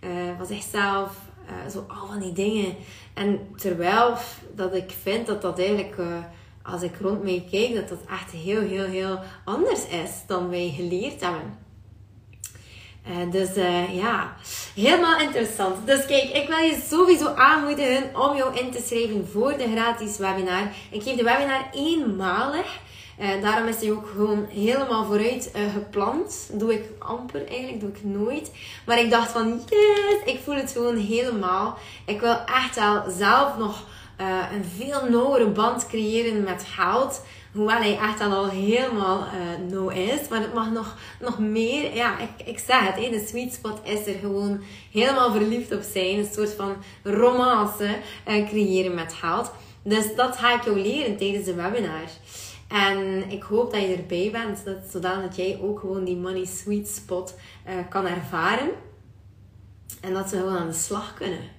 uh, 0.04 0.10
van 0.36 0.46
zichzelf. 0.46 1.16
Uh, 1.46 1.70
zo 1.70 1.84
al 1.88 2.06
van 2.06 2.18
die 2.18 2.32
dingen. 2.32 2.74
En 3.14 3.48
terwijl 3.56 4.14
dat 4.54 4.74
ik 4.74 4.90
vind 5.02 5.26
dat 5.26 5.42
dat 5.42 5.58
eigenlijk, 5.58 5.96
als 6.62 6.82
ik 6.82 6.96
rond 7.00 7.22
mij 7.22 7.46
kijk, 7.50 7.74
dat 7.74 7.88
dat 7.88 7.98
echt 8.10 8.30
heel, 8.30 8.60
heel, 8.60 8.84
heel 8.84 9.18
anders 9.44 9.86
is 9.86 10.10
dan 10.26 10.50
wij 10.50 10.72
geleerd 10.76 11.20
hebben. 11.20 11.66
Dus 13.30 13.54
ja, 13.92 14.36
helemaal 14.74 15.20
interessant. 15.20 15.86
Dus 15.86 16.06
kijk, 16.06 16.24
ik 16.24 16.48
wil 16.48 16.58
je 16.58 16.84
sowieso 16.88 17.34
aanmoedigen 17.34 18.10
om 18.14 18.36
jou 18.36 18.58
in 18.58 18.70
te 18.70 18.82
schrijven 18.86 19.28
voor 19.32 19.56
de 19.56 19.68
gratis 19.72 20.18
webinar. 20.18 20.68
Ik 20.90 21.02
geef 21.02 21.16
de 21.16 21.24
webinar 21.24 21.68
eenmalig. 21.72 22.80
Uh, 23.20 23.42
daarom 23.42 23.68
is 23.68 23.80
hij 23.80 23.92
ook 23.92 24.06
gewoon 24.06 24.46
helemaal 24.48 25.04
vooruit 25.04 25.50
gepland. 25.72 26.50
Doe 26.52 26.75
ik 26.75 26.84
amper 26.98 27.46
eigenlijk, 27.46 27.80
doe 27.80 27.90
ik 27.90 28.04
nooit. 28.04 28.50
Maar 28.87 28.98
ik 28.98 29.10
dacht 29.10 29.30
van 29.30 29.60
yes, 29.68 30.34
ik 30.34 30.40
voel 30.44 30.54
het 30.54 30.72
gewoon 30.72 30.96
helemaal. 30.96 31.78
Ik 32.06 32.20
wil 32.20 32.37
echt 32.44 32.75
wel 32.75 33.02
zelf 33.10 33.56
nog 33.58 33.84
een 34.52 34.64
veel 34.76 35.10
nauwere 35.10 35.48
band 35.48 35.87
creëren 35.87 36.42
met 36.42 36.64
geld. 36.64 37.20
Hoewel 37.52 37.76
hij 37.76 37.98
echt 37.98 38.20
al 38.20 38.48
helemaal 38.48 39.20
uh, 39.20 39.70
no 39.70 39.88
is. 39.88 40.28
Maar 40.28 40.40
het 40.40 40.54
mag 40.54 40.70
nog, 40.70 40.96
nog 41.20 41.38
meer. 41.38 41.94
Ja, 41.94 42.18
ik, 42.18 42.46
ik 42.46 42.58
zeg 42.58 42.80
het. 42.80 43.12
De 43.12 43.26
sweet 43.28 43.52
spot 43.54 43.80
is 43.82 44.06
er 44.06 44.18
gewoon 44.20 44.60
helemaal 44.92 45.32
verliefd 45.32 45.75
op 45.75 45.82
zijn. 45.92 46.18
Een 46.18 46.28
soort 46.32 46.54
van 46.54 46.76
romance 47.02 47.96
uh, 48.28 48.48
creëren 48.48 48.94
met 48.94 49.14
geld. 49.14 49.52
Dus 49.82 50.14
dat 50.16 50.37
ga 50.37 50.54
ik 50.54 50.64
jou 50.64 50.80
leren 50.80 51.16
tijdens 51.16 51.44
de 51.44 51.54
webinar. 51.54 52.08
En 52.68 53.30
ik 53.30 53.42
hoop 53.42 53.72
dat 53.72 53.80
je 53.80 53.96
erbij 53.96 54.30
bent. 54.32 54.64
Dat, 54.64 54.76
zodat 54.90 55.37
jij 55.37 55.58
ook 55.62 55.80
gewoon 55.80 56.04
die 56.04 56.16
money 56.16 56.44
sweet 56.44 56.88
spot 56.88 57.34
uh, 57.68 57.75
kan 57.88 58.06
ervaren. 58.06 58.70
En 60.00 60.14
dat 60.14 60.28
ze 60.28 60.37
gewoon 60.37 60.58
aan 60.58 60.66
de 60.66 60.72
slag 60.72 61.14
kunnen. 61.14 61.56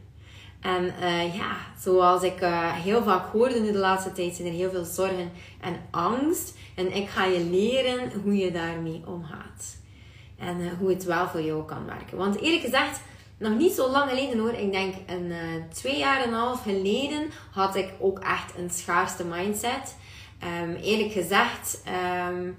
En 0.60 0.94
uh, 1.02 1.36
ja, 1.36 1.56
zoals 1.80 2.24
ik 2.24 2.42
uh, 2.42 2.74
heel 2.74 3.04
vaak 3.04 3.32
hoorde 3.32 3.60
nu 3.60 3.72
de 3.72 3.78
laatste 3.78 4.12
tijd, 4.12 4.36
zijn 4.36 4.48
er 4.48 4.54
heel 4.54 4.72
veel 4.72 4.86
zorgen 4.86 5.32
en 5.62 5.76
angst. 5.92 6.58
En 6.76 6.96
ik 6.96 7.10
ga 7.10 7.26
je 7.26 7.40
leren 7.40 8.12
hoe 8.24 8.38
je 8.38 8.52
daarmee 8.52 9.02
omgaat. 9.06 9.78
En 10.38 10.78
hoe 10.78 10.90
het 10.90 11.04
wel 11.04 11.28
voor 11.28 11.42
jou 11.42 11.66
kan 11.66 11.86
werken. 11.86 12.18
Want 12.18 12.40
eerlijk 12.40 12.64
gezegd, 12.64 13.02
nog 13.38 13.58
niet 13.58 13.74
zo 13.74 13.90
lang 13.90 14.10
geleden 14.10 14.40
hoor. 14.40 14.54
Ik 14.54 14.72
denk 14.72 14.96
een 15.08 15.34
twee 15.74 15.98
jaar 15.98 16.22
en 16.22 16.28
een 16.28 16.34
half 16.34 16.62
geleden 16.64 17.30
had 17.52 17.76
ik 17.76 17.94
ook 18.00 18.20
echt 18.20 18.58
een 18.58 18.70
schaarste 18.70 19.26
mindset. 19.26 19.96
Um, 20.44 20.76
eerlijk 20.76 21.12
gezegd 21.12 21.82
um, 22.30 22.56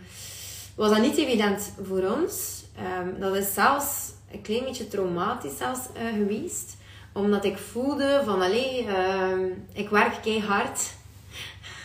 was 0.74 0.90
dat 0.90 1.00
niet 1.00 1.16
evident 1.16 1.72
voor 1.82 2.02
ons. 2.02 2.64
Um, 3.00 3.20
dat 3.20 3.36
is 3.36 3.54
zelfs 3.54 4.12
een 4.32 4.42
klein 4.42 4.64
beetje 4.64 4.88
traumatisch 4.88 5.56
zelfs 5.56 5.80
geweest 6.16 6.76
omdat 7.12 7.44
ik 7.44 7.58
voelde 7.58 8.22
van, 8.24 8.42
allee, 8.42 8.86
ik 9.72 9.88
werk 9.88 10.22
keihard. 10.22 10.92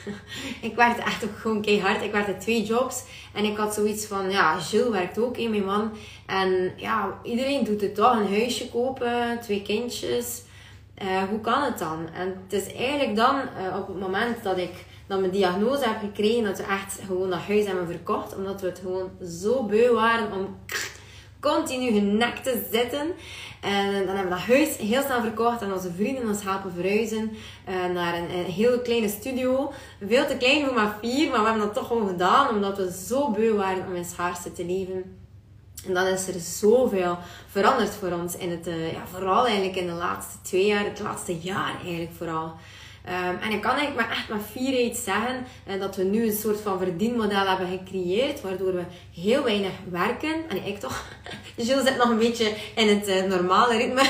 ik 0.70 0.76
werkte 0.76 1.02
echt 1.02 1.24
ook 1.24 1.38
gewoon 1.38 1.62
keihard. 1.62 2.04
Ik 2.04 2.12
werkte 2.12 2.38
twee 2.38 2.64
jobs. 2.64 3.04
En 3.34 3.46
ik 3.46 3.58
had 3.58 3.74
zoiets 3.74 4.06
van, 4.06 4.30
ja, 4.30 4.58
Jules 4.72 4.90
werkt 4.90 5.20
ook, 5.20 5.38
in 5.38 5.50
mijn 5.50 5.66
man. 5.66 5.92
En 6.26 6.74
ja, 6.76 7.20
iedereen 7.24 7.64
doet 7.64 7.82
het 7.82 7.96
toch. 7.96 8.16
Een 8.16 8.34
huisje 8.34 8.70
kopen, 8.70 9.40
twee 9.42 9.62
kindjes. 9.62 10.42
Uh, 11.04 11.24
hoe 11.24 11.42
kan 11.42 11.64
het 11.64 11.80
dan? 11.80 12.10
En 12.14 12.28
het 12.44 12.54
is 12.54 12.74
eigenlijk 12.74 13.16
dan, 13.16 13.36
uh, 13.36 13.78
op 13.78 13.88
het 13.88 14.00
moment 14.00 14.44
dat 14.44 14.58
ik 14.58 14.86
dan 15.08 15.20
mijn 15.20 15.32
diagnose 15.32 15.88
heb 15.88 16.00
gekregen, 16.00 16.44
dat 16.44 16.58
we 16.58 16.64
echt 16.64 17.00
gewoon 17.06 17.30
dat 17.30 17.40
huis 17.40 17.66
hebben 17.66 17.88
verkocht. 17.88 18.36
Omdat 18.36 18.62
we 18.62 18.68
het 18.68 18.80
gewoon 18.80 19.10
zo 19.42 19.64
beu 19.64 19.92
waren 19.92 20.32
om 20.32 20.56
continu 21.50 21.92
genekt 21.92 22.44
te 22.44 22.68
zitten. 22.72 23.08
En 23.62 24.06
dan 24.06 24.16
hebben 24.16 24.24
we 24.24 24.30
dat 24.30 24.56
huis 24.56 24.78
heel 24.78 25.02
snel 25.02 25.22
verkocht 25.22 25.62
en 25.62 25.74
onze 25.74 25.92
vrienden 25.96 26.28
ons 26.28 26.44
helpen 26.44 26.72
verhuizen 26.72 27.32
uh, 27.70 27.86
naar 27.94 28.16
een, 28.16 28.30
een 28.30 28.46
heel 28.46 28.80
kleine 28.80 29.10
studio. 29.10 29.72
Veel 30.08 30.26
te 30.26 30.38
klein 30.38 30.66
voor 30.66 30.74
maar 30.74 30.98
vier, 31.02 31.30
maar 31.30 31.40
we 31.40 31.48
hebben 31.48 31.66
dat 31.66 31.76
toch 31.76 31.88
gewoon 31.88 32.08
gedaan 32.08 32.50
omdat 32.50 32.78
we 32.78 32.92
zo 33.08 33.32
beu 33.32 33.54
waren 33.54 33.88
om 33.88 33.96
in 33.96 34.06
schaarste 34.06 34.52
te 34.52 34.66
leven. 34.66 35.18
En 35.88 35.94
dan 35.94 36.06
is 36.06 36.28
er 36.28 36.40
zoveel 36.40 37.18
veranderd 37.48 37.96
voor 37.96 38.12
ons 38.12 38.36
in 38.36 38.52
het, 38.52 38.68
uh, 38.68 38.92
ja, 38.92 39.08
vooral 39.12 39.46
eigenlijk 39.46 39.76
in 39.76 39.88
de 39.88 39.94
laatste 39.94 40.38
twee 40.42 40.66
jaar, 40.66 40.86
het 40.86 41.00
laatste 41.00 41.38
jaar 41.38 41.76
eigenlijk 41.82 42.12
vooral. 42.18 42.54
Um, 43.08 43.38
en 43.42 43.52
ik 43.52 43.62
kan 43.62 43.76
eigenlijk 43.76 44.08
maar 44.08 44.18
echt 44.18 44.30
met 44.30 44.42
fierheid 44.52 44.98
zeggen 44.98 45.46
uh, 45.68 45.80
dat 45.80 45.96
we 45.96 46.04
nu 46.04 46.26
een 46.26 46.34
soort 46.34 46.62
van 46.62 46.78
verdienmodel 46.78 47.48
hebben 47.48 47.68
gecreëerd, 47.68 48.42
waardoor 48.42 48.74
we 48.74 48.84
heel 49.14 49.44
weinig 49.44 49.72
werken. 49.90 50.50
En 50.50 50.66
ik 50.66 50.80
toch, 50.80 51.06
Jules 51.56 51.84
zit 51.84 51.98
nog 51.98 52.10
een 52.10 52.18
beetje 52.18 52.54
in 52.76 52.88
het 52.88 53.08
uh, 53.08 53.24
normale 53.24 53.78
ritme. 53.78 54.10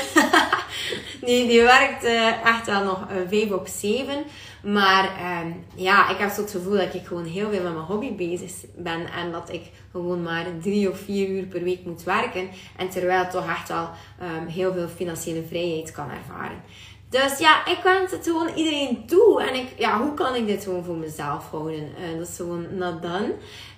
die, 1.26 1.46
die 1.46 1.62
werkt 1.62 2.04
uh, 2.04 2.46
echt 2.46 2.66
wel 2.66 2.84
nog 2.84 3.06
5 3.28 3.50
op 3.50 3.66
7. 3.66 4.24
Maar 4.62 5.04
um, 5.42 5.64
ja, 5.74 6.10
ik 6.10 6.18
heb 6.18 6.30
zo 6.30 6.40
het 6.40 6.50
gevoel 6.50 6.76
dat 6.76 6.94
ik 6.94 7.06
gewoon 7.06 7.24
heel 7.24 7.50
veel 7.50 7.62
met 7.62 7.72
mijn 7.72 7.84
hobby 7.84 8.14
bezig 8.14 8.52
ben. 8.76 9.12
En 9.12 9.32
dat 9.32 9.52
ik 9.52 9.62
gewoon 9.90 10.22
maar 10.22 10.44
drie 10.60 10.90
of 10.90 10.98
vier 10.98 11.28
uur 11.28 11.44
per 11.44 11.62
week 11.62 11.84
moet 11.84 12.02
werken. 12.02 12.48
En 12.76 12.88
terwijl 12.88 13.28
toch 13.28 13.48
echt 13.48 13.68
wel 13.68 13.88
um, 14.22 14.46
heel 14.46 14.72
veel 14.72 14.88
financiële 14.88 15.42
vrijheid 15.48 15.92
kan 15.92 16.10
ervaren. 16.10 16.62
Dus 17.08 17.38
ja, 17.38 17.66
ik 17.66 17.78
wens 17.82 18.10
het 18.10 18.24
gewoon 18.24 18.54
iedereen 18.54 19.06
toe. 19.06 19.42
En 19.42 19.54
ik, 19.54 19.68
ja, 19.78 20.00
hoe 20.00 20.14
kan 20.14 20.34
ik 20.34 20.46
dit 20.46 20.64
gewoon 20.64 20.84
voor 20.84 20.96
mezelf 20.96 21.50
houden? 21.50 21.74
Uh, 21.80 22.18
dat 22.18 22.28
is 22.28 22.36
gewoon 22.36 22.76
not 22.76 23.02
done. 23.02 23.34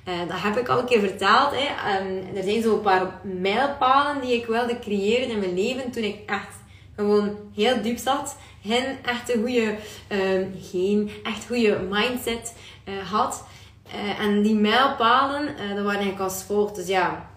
Uh, 0.09 0.19
dat 0.29 0.41
heb 0.41 0.57
ik 0.57 0.69
al 0.69 0.79
een 0.79 0.87
keer 0.87 1.01
verteld. 1.01 1.51
Hè. 1.51 1.99
Um, 2.01 2.37
er 2.37 2.43
zijn 2.43 2.63
zo'n 2.63 2.81
paar 2.81 3.21
mijlpalen 3.23 4.21
die 4.21 4.35
ik 4.35 4.47
wilde 4.47 4.79
creëren 4.79 5.29
in 5.29 5.39
mijn 5.39 5.55
leven 5.55 5.91
toen 5.91 6.03
ik 6.03 6.19
echt 6.27 6.57
gewoon 6.97 7.37
heel 7.55 7.83
diep 7.83 7.99
zat. 7.99 8.37
Geen 8.65 8.85
echt 9.05 9.35
een 9.35 9.41
goede, 9.41 9.77
um, 10.13 10.55
geen 10.63 11.11
echt 11.25 11.47
goede 11.47 11.79
mindset 11.91 12.55
uh, 12.85 13.11
had. 13.11 13.45
en 14.19 14.43
die 14.43 14.55
mijlpalen, 14.55 15.47
dat 15.47 15.85
waren 15.85 16.01
eigenlijk 16.01 16.21
als 16.21 16.43
volgt. 16.43 16.75
Dus 16.75 16.87
ja, 16.87 17.28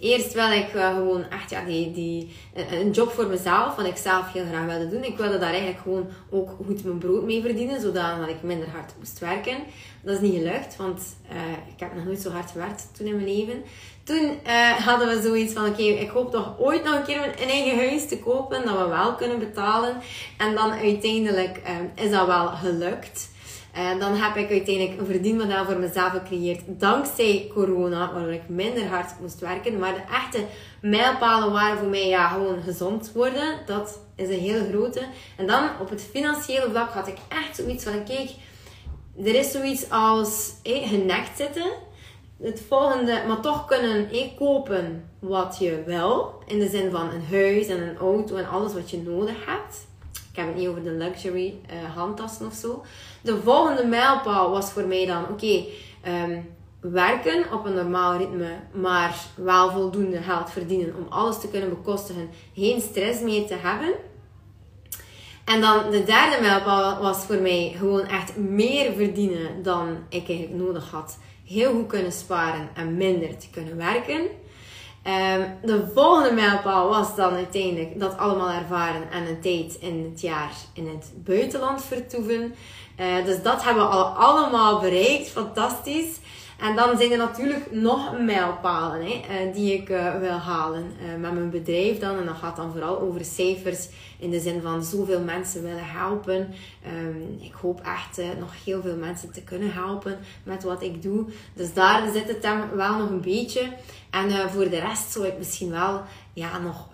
Eerst 0.00 0.32
wil 0.32 0.50
ik 0.50 0.66
gewoon 0.68 1.24
echt 1.30 1.50
ja, 1.50 1.64
die, 1.64 1.92
die, 1.92 2.36
een 2.70 2.90
job 2.90 3.12
voor 3.12 3.26
mezelf, 3.26 3.76
wat 3.76 3.86
ik 3.86 3.96
zelf 3.96 4.32
heel 4.32 4.44
graag 4.44 4.66
wilde 4.66 4.88
doen. 4.88 5.04
Ik 5.04 5.16
wilde 5.16 5.38
daar 5.38 5.50
eigenlijk 5.50 5.80
gewoon 5.82 6.08
ook 6.30 6.50
goed 6.66 6.84
mijn 6.84 6.98
brood 6.98 7.22
mee 7.22 7.42
verdienen, 7.42 7.80
zodat 7.80 8.28
ik 8.28 8.42
minder 8.42 8.68
hard 8.68 8.92
moest 8.98 9.18
werken. 9.18 9.56
Dat 10.02 10.14
is 10.14 10.20
niet 10.20 10.34
gelukt, 10.34 10.76
want 10.76 11.00
uh, 11.32 11.52
ik 11.74 11.80
heb 11.80 11.94
nog 11.94 12.04
nooit 12.04 12.20
zo 12.20 12.30
hard 12.30 12.50
gewerkt 12.50 12.88
toen 12.96 13.06
in 13.06 13.16
mijn 13.16 13.36
leven. 13.36 13.62
Toen 14.04 14.38
uh, 14.46 14.70
hadden 14.70 15.08
we 15.08 15.22
zoiets 15.22 15.52
van, 15.52 15.66
oké, 15.66 15.82
ik 15.82 16.08
hoop 16.08 16.30
toch 16.30 16.58
ooit 16.58 16.84
nog 16.84 16.94
een 16.94 17.04
keer 17.04 17.24
een 17.24 17.48
eigen 17.48 17.76
huis 17.76 18.08
te 18.08 18.18
kopen, 18.18 18.64
dat 18.64 18.78
we 18.78 18.88
wel 18.88 19.14
kunnen 19.14 19.38
betalen. 19.38 19.96
En 20.36 20.54
dan 20.54 20.70
uiteindelijk 20.70 21.60
is 21.94 22.10
dat 22.10 22.26
wel 22.26 22.46
gelukt. 22.46 23.28
En 23.78 23.98
dan 23.98 24.14
heb 24.14 24.36
ik 24.36 24.50
uiteindelijk 24.50 25.00
een 25.00 25.06
verdienmodel 25.06 25.64
voor 25.64 25.78
mezelf 25.78 26.10
gecreëerd. 26.10 26.60
Dankzij 26.66 27.50
corona, 27.54 28.12
waardoor 28.12 28.32
ik 28.32 28.48
minder 28.48 28.86
hard 28.86 29.20
moest 29.20 29.40
werken. 29.40 29.78
Maar 29.78 29.94
de 29.94 30.14
echte 30.14 30.44
mijlpalen 30.80 31.52
waren 31.52 31.78
voor 31.78 31.88
mij 31.88 32.08
ja, 32.08 32.28
gewoon 32.28 32.62
gezond 32.62 33.12
worden. 33.12 33.58
Dat 33.66 34.00
is 34.16 34.28
een 34.28 34.40
heel 34.40 34.64
grote. 34.68 35.02
En 35.36 35.46
dan 35.46 35.68
op 35.80 35.90
het 35.90 36.08
financiële 36.10 36.70
vlak 36.70 36.90
had 36.90 37.08
ik 37.08 37.16
echt 37.28 37.56
zoiets 37.56 37.84
van: 37.84 38.04
kijk, 38.04 38.30
er 39.24 39.34
is 39.34 39.50
zoiets 39.50 39.90
als 39.90 40.52
hey, 40.62 40.82
genekt 40.86 41.36
zitten. 41.36 41.70
Het 42.42 42.62
volgende, 42.68 43.22
maar 43.26 43.40
toch 43.40 43.66
kunnen 43.66 44.08
kopen 44.36 45.10
wat 45.18 45.56
je 45.60 45.82
wil. 45.86 46.42
In 46.46 46.58
de 46.58 46.68
zin 46.68 46.90
van 46.90 47.10
een 47.10 47.24
huis 47.30 47.66
en 47.66 47.82
een 47.82 47.96
auto 47.96 48.36
en 48.36 48.48
alles 48.48 48.72
wat 48.72 48.90
je 48.90 49.02
nodig 49.02 49.46
hebt. 49.46 49.86
Heb 50.38 50.46
het 50.46 50.56
niet 50.56 50.68
over 50.68 50.82
de 50.82 50.90
luxury 50.90 51.54
uh, 51.72 51.94
handtassen 51.94 52.46
of 52.46 52.54
zo. 52.54 52.84
De 53.22 53.42
volgende 53.42 53.86
mijlpaal 53.86 54.50
was 54.50 54.70
voor 54.70 54.86
mij 54.86 55.06
dan, 55.06 55.24
oké, 55.30 55.64
ehm, 56.02 56.40
werken 56.80 57.52
op 57.52 57.64
een 57.64 57.74
normaal 57.74 58.16
ritme, 58.16 58.50
maar 58.72 59.16
wel 59.34 59.70
voldoende 59.70 60.22
geld 60.22 60.50
verdienen 60.50 60.94
om 60.96 61.06
alles 61.08 61.40
te 61.40 61.48
kunnen 61.48 61.68
bekostigen, 61.68 62.30
geen 62.54 62.80
stress 62.80 63.20
meer 63.20 63.46
te 63.46 63.54
hebben. 63.54 63.94
En 65.44 65.60
dan 65.60 65.90
de 65.90 66.04
derde 66.04 66.40
mijlpaal 66.40 67.02
was 67.02 67.24
voor 67.24 67.40
mij 67.40 67.74
gewoon 67.76 68.06
echt 68.06 68.36
meer 68.36 68.92
verdienen 68.92 69.62
dan 69.62 69.96
ik 70.08 70.28
eigenlijk 70.28 70.62
nodig 70.62 70.90
had. 70.90 71.18
Heel 71.44 71.72
goed 71.72 71.86
kunnen 71.86 72.12
sparen 72.12 72.68
en 72.74 72.96
minder 72.96 73.36
te 73.36 73.50
kunnen 73.50 73.76
werken. 73.76 74.20
Um, 75.08 75.58
de 75.62 75.90
volgende 75.94 76.32
mijlpaal 76.32 76.88
was 76.88 77.16
dan 77.16 77.34
uiteindelijk 77.34 78.00
dat 78.00 78.18
allemaal 78.18 78.50
ervaren 78.50 79.10
en 79.10 79.26
een 79.26 79.40
tijd 79.40 79.76
in 79.80 80.10
het 80.10 80.20
jaar 80.20 80.52
in 80.72 80.88
het 80.88 81.12
buitenland 81.14 81.84
vertoeven. 81.84 82.54
Uh, 83.00 83.24
dus 83.24 83.42
dat 83.42 83.64
hebben 83.64 83.82
we 83.82 83.88
al 83.88 84.04
allemaal 84.04 84.80
bereikt. 84.80 85.28
Fantastisch. 85.28 86.16
En 86.58 86.76
dan 86.76 86.96
zijn 86.96 87.12
er 87.12 87.18
natuurlijk 87.18 87.72
nog 87.72 88.18
mijlpalen 88.18 89.06
hè, 89.06 89.46
uh, 89.46 89.54
die 89.54 89.72
ik 89.72 89.88
uh, 89.88 90.18
wil 90.18 90.30
halen 90.30 90.92
uh, 91.02 91.20
met 91.20 91.32
mijn 91.32 91.50
bedrijf 91.50 91.98
dan. 91.98 92.18
En 92.18 92.26
dat 92.26 92.36
gaat 92.36 92.56
dan 92.56 92.72
vooral 92.72 93.00
over 93.00 93.24
cijfers 93.24 93.88
in 94.18 94.30
de 94.30 94.40
zin 94.40 94.62
van 94.62 94.82
zoveel 94.82 95.20
mensen 95.20 95.62
willen 95.62 95.86
helpen. 95.86 96.54
Um, 97.06 97.38
ik 97.40 97.52
hoop 97.52 97.80
echt 97.80 98.20
nog 98.38 98.64
heel 98.64 98.82
veel 98.82 98.96
mensen 98.96 99.32
te 99.32 99.42
kunnen 99.42 99.72
helpen 99.72 100.18
met 100.42 100.62
wat 100.62 100.82
ik 100.82 101.02
doe. 101.02 101.24
Dus 101.54 101.74
daar 101.74 102.12
zit 102.12 102.28
het 102.28 102.42
dan 102.42 102.76
wel 102.76 102.98
nog 102.98 103.10
een 103.10 103.20
beetje. 103.20 103.72
En 104.10 104.50
voor 104.50 104.68
de 104.68 104.78
rest 104.78 105.12
zou 105.12 105.26
ik 105.26 105.38
misschien 105.38 105.70
wel 105.70 106.02
ja, 106.32 106.58
nog... 106.58 106.88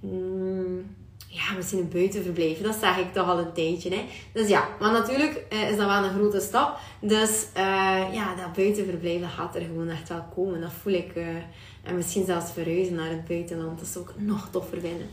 Mm, 0.00 0.96
ja, 1.32 1.52
misschien 1.56 1.78
een 1.78 1.88
buitenverblijf. 1.88 2.60
Dat 2.60 2.74
zeg 2.80 2.98
ik 2.98 3.12
toch 3.12 3.28
al 3.28 3.38
een 3.38 3.52
tijdje. 3.52 3.90
Hè? 3.90 4.04
Dus 4.32 4.48
ja, 4.48 4.68
maar 4.80 4.92
natuurlijk 4.92 5.44
uh, 5.52 5.70
is 5.70 5.76
dat 5.76 5.86
wel 5.86 6.04
een 6.04 6.14
grote 6.14 6.40
stap. 6.40 6.78
Dus 7.00 7.46
uh, 7.56 7.62
ja, 8.12 8.34
dat 8.34 8.44
dat 8.44 8.52
buitenverblijf, 8.52 9.20
dat 9.20 9.30
gaat 9.30 9.54
er 9.54 9.60
gewoon 9.60 9.88
echt 9.88 10.08
wel 10.08 10.24
komen. 10.34 10.60
Dat 10.60 10.72
voel 10.82 10.92
ik. 10.92 11.16
Uh, 11.16 11.26
en 11.82 11.96
misschien 11.96 12.24
zelfs 12.24 12.52
verhuizen 12.52 12.94
naar 12.94 13.10
het 13.10 13.24
buitenland. 13.28 13.78
Dat 13.78 13.88
zou 13.88 14.04
ik 14.04 14.14
nog 14.16 14.48
toffer 14.50 14.80
vinden. 14.80 15.06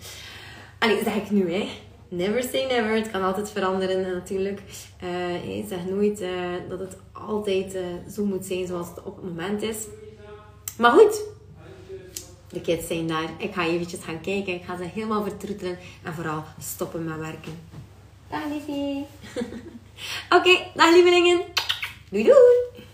Allee, 0.80 1.04
zeg 1.04 1.16
ik 1.16 1.30
nu, 1.30 1.54
hè. 1.54 1.68
Never 2.10 2.44
say 2.44 2.66
never. 2.66 2.96
Het 2.96 3.12
kan 3.12 3.24
altijd 3.24 3.50
veranderen 3.50 4.14
natuurlijk. 4.14 4.62
Ik 5.44 5.66
zeg 5.70 5.86
nooit 5.90 6.24
dat 6.70 6.80
het 6.80 6.98
altijd 7.12 7.78
zo 8.12 8.26
moet 8.26 8.46
zijn 8.46 8.68
zoals 8.68 8.88
het 8.88 9.04
op 9.04 9.16
het 9.16 9.26
moment 9.26 9.62
is. 9.62 9.78
Maar 10.78 10.92
goed, 10.92 11.24
de 12.58 12.64
kids 12.64 12.88
zijn 12.88 13.08
daar. 13.08 13.30
Ik 13.38 13.54
ga 13.54 13.66
eventjes 13.66 14.00
gaan 14.04 14.22
kijken. 14.22 14.54
Ik 14.54 14.64
ga 14.66 14.78
ze 14.78 14.84
helemaal 14.94 15.24
vertroetelen. 15.24 15.78
En 16.04 16.14
vooral 16.14 16.44
stoppen 16.60 17.04
met 17.04 17.18
werken. 17.18 17.60
Dag 18.30 18.42
liefie. 18.52 19.06
Oké, 20.38 20.58
dag 20.76 20.92
lievelingen. 20.94 21.42
Doei 22.10 22.24
doei. 22.24 22.86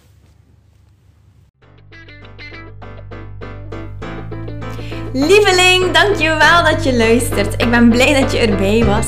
Lieveling, 5.13 5.91
dankjewel 5.91 6.63
dat 6.63 6.83
je 6.83 6.97
luistert. 6.97 7.61
Ik 7.61 7.69
ben 7.69 7.89
blij 7.89 8.21
dat 8.21 8.31
je 8.31 8.37
erbij 8.37 8.85
was. 8.85 9.07